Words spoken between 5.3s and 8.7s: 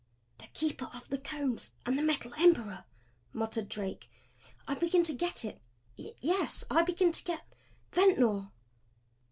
it yes I begin to get Ventnor!"